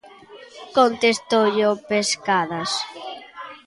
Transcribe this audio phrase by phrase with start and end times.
[0.77, 2.71] "Contestoulle o "Pescadas":"